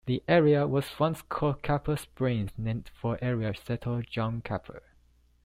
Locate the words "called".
1.21-1.61